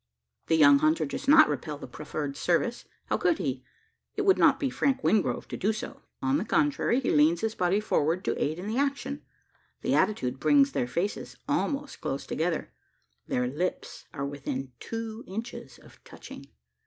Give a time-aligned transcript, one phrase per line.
[0.47, 3.63] The young hunter does not repel the proffered service how could he?
[4.15, 6.01] It would not be Frank Wingrove to do so.
[6.23, 9.21] On the contrary, he leans his body forward to aid in the action.
[9.83, 12.73] The attitude brings their faces almost close together:
[13.27, 16.47] their lips are within two inches of touching!